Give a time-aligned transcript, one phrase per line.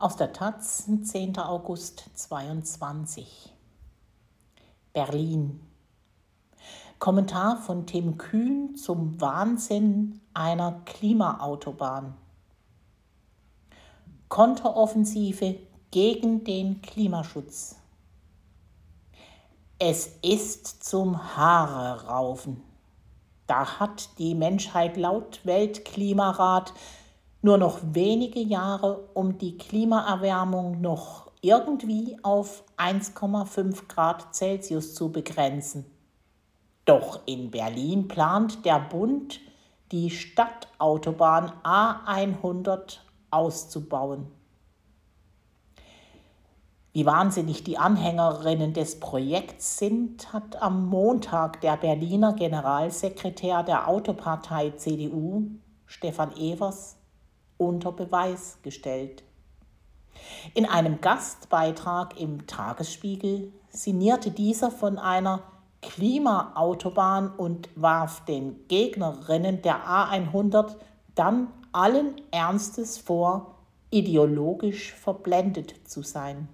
[0.00, 1.38] Aus der Taz, 10.
[1.38, 3.52] August 22.
[4.92, 5.58] Berlin.
[7.00, 12.14] Kommentar von Tim Kühn zum Wahnsinn einer Klimaautobahn.
[14.28, 15.58] Konteroffensive
[15.90, 17.74] gegen den Klimaschutz.
[19.80, 22.62] Es ist zum Haare raufen.
[23.48, 26.72] Da hat die Menschheit laut Weltklimarat
[27.42, 35.84] nur noch wenige Jahre, um die Klimaerwärmung noch irgendwie auf 1,5 Grad Celsius zu begrenzen.
[36.84, 39.40] Doch in Berlin plant der Bund,
[39.92, 42.98] die Stadtautobahn A100
[43.30, 44.26] auszubauen.
[46.92, 54.70] Wie wahnsinnig die Anhängerinnen des Projekts sind, hat am Montag der Berliner Generalsekretär der Autopartei
[54.70, 55.46] CDU,
[55.86, 56.97] Stefan Evers,
[57.58, 59.22] unter Beweis gestellt.
[60.54, 65.42] In einem Gastbeitrag im Tagesspiegel sinnierte dieser von einer
[65.82, 70.76] Klimaautobahn und warf den Gegnerinnen der A100
[71.14, 73.54] dann allen Ernstes vor,
[73.90, 76.48] ideologisch verblendet zu sein.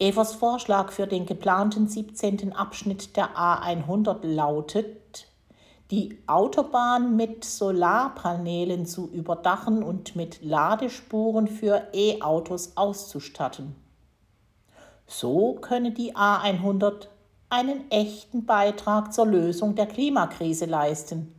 [0.00, 2.52] Evers Vorschlag für den geplanten 17.
[2.52, 5.27] Abschnitt der A100 lautet,
[5.90, 13.74] die Autobahn mit Solarpanelen zu überdachen und mit Ladespuren für E-Autos auszustatten.
[15.06, 17.08] So könne die A100
[17.48, 21.34] einen echten Beitrag zur Lösung der Klimakrise leisten,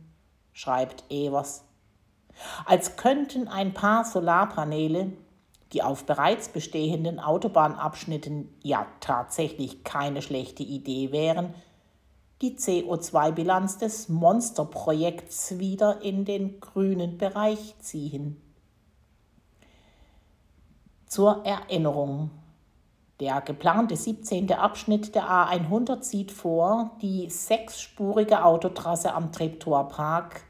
[0.52, 1.64] schreibt Evers.
[2.66, 5.12] Als könnten ein paar Solarpaneele,
[5.72, 11.54] die auf bereits bestehenden Autobahnabschnitten ja tatsächlich keine schlechte Idee wären,
[12.42, 18.40] die CO2-Bilanz des Monsterprojekts wieder in den grünen Bereich ziehen.
[21.06, 22.30] Zur Erinnerung.
[23.20, 24.50] Der geplante 17.
[24.52, 30.42] Abschnitt der A100 sieht vor, die sechsspurige Autotrasse am Treptower-Park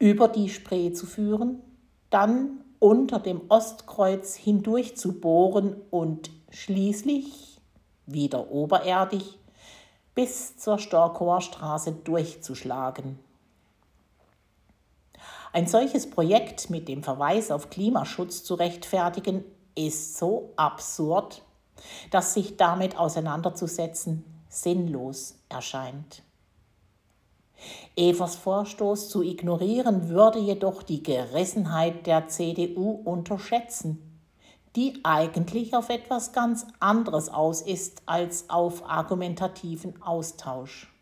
[0.00, 1.62] über die Spree zu führen,
[2.10, 7.60] dann unter dem Ostkreuz hindurch zu bohren und schließlich,
[8.06, 9.38] wieder obererdig,
[10.16, 13.20] bis zur Storkower Straße durchzuschlagen.
[15.52, 19.44] Ein solches Projekt mit dem Verweis auf Klimaschutz zu rechtfertigen,
[19.74, 21.42] ist so absurd,
[22.10, 26.22] dass sich damit auseinanderzusetzen sinnlos erscheint.
[27.94, 34.15] Evers Vorstoß zu ignorieren würde jedoch die Gerissenheit der CDU unterschätzen
[34.76, 40.92] die eigentlich auf etwas ganz anderes aus ist als auf argumentativen Austausch.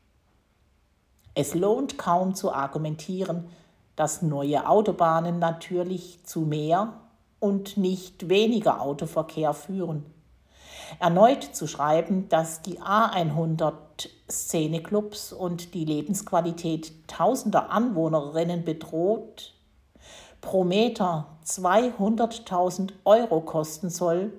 [1.35, 3.49] Es lohnt kaum zu argumentieren,
[3.97, 7.01] dass neue Autobahnen natürlich zu mehr
[7.41, 10.07] und nicht weniger Autoverkehr führen.
[11.01, 13.73] Erneut zu schreiben, dass die A100
[14.31, 19.54] Szeneclubs und die Lebensqualität tausender Anwohnerinnen bedroht,
[20.45, 24.33] pro Meter 200.000 Euro kosten soll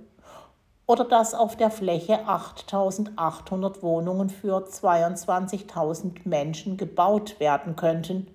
[0.86, 8.28] oder dass auf der Fläche 8.800 Wohnungen für 22.000 Menschen gebaut werden könnten,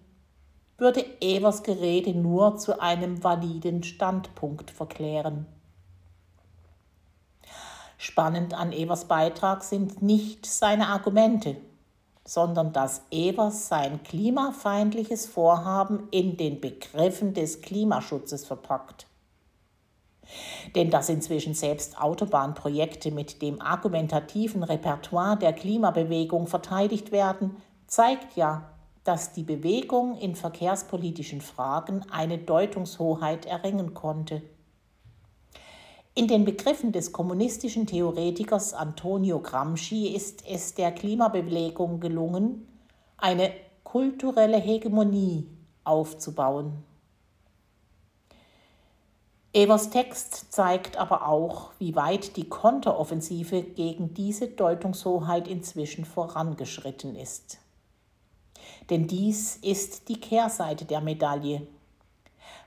[0.79, 5.47] würde Evers Gerede nur zu einem validen Standpunkt verklären.
[7.99, 11.57] Spannend an Evers Beitrag sind nicht seine Argumente,
[12.31, 19.09] sondern dass Evers sein klimafeindliches Vorhaben in den Begriffen des Klimaschutzes verpackt.
[20.77, 27.57] Denn dass inzwischen selbst Autobahnprojekte mit dem argumentativen Repertoire der Klimabewegung verteidigt werden,
[27.89, 28.71] zeigt ja,
[29.03, 34.41] dass die Bewegung in verkehrspolitischen Fragen eine Deutungshoheit erringen konnte.
[36.21, 42.69] In den Begriffen des kommunistischen Theoretikers Antonio Gramsci ist es der Klimabewegung gelungen,
[43.17, 43.51] eine
[43.85, 45.49] kulturelle Hegemonie
[45.83, 46.85] aufzubauen.
[49.55, 57.61] Evers Text zeigt aber auch, wie weit die Konteroffensive gegen diese Deutungshoheit inzwischen vorangeschritten ist.
[58.91, 61.67] Denn dies ist die Kehrseite der Medaille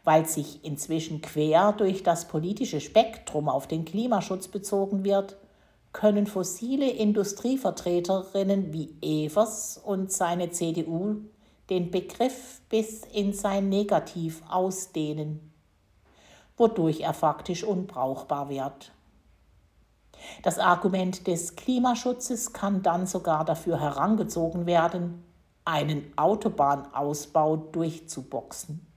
[0.03, 5.37] weil sich inzwischen quer durch das politische Spektrum auf den Klimaschutz bezogen wird,
[5.93, 11.17] können fossile Industrievertreterinnen wie Evers und seine CDU
[11.69, 15.53] den Begriff bis in sein Negativ ausdehnen,
[16.57, 18.91] wodurch er faktisch unbrauchbar wird.
[20.41, 25.23] Das Argument des Klimaschutzes kann dann sogar dafür herangezogen werden,
[25.65, 28.92] einen Autobahnausbau durchzuboxen.